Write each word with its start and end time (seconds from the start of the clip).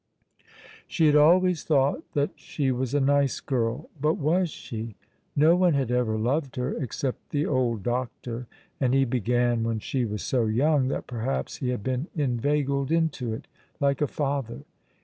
She 0.87 1.05
had 1.05 1.15
always 1.15 1.63
thought 1.63 2.03
that 2.13 2.31
she 2.35 2.71
was 2.71 2.95
a 2.95 2.99
nice 2.99 3.39
girl, 3.39 3.87
but 4.01 4.15
was 4.15 4.49
she? 4.49 4.95
No 5.35 5.55
one 5.55 5.75
had 5.75 5.91
ever 5.91 6.17
loved 6.17 6.55
her, 6.55 6.73
except 6.73 7.29
the 7.29 7.45
old 7.45 7.83
doctor, 7.83 8.47
and 8.79 8.95
he 8.95 9.05
began 9.05 9.63
when 9.63 9.77
she 9.77 10.05
was 10.05 10.23
so 10.23 10.47
young 10.47 10.87
that 10.87 11.05
perhaps 11.05 11.57
he 11.57 11.69
had 11.69 11.83
been 11.83 12.07
inveigled 12.15 12.91
into 12.91 13.31
it, 13.31 13.45
like 13.79 14.01
a 14.01 14.07
father. 14.07 14.61